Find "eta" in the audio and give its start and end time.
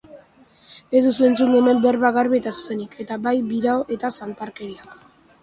2.39-2.55, 3.05-3.19, 3.99-4.13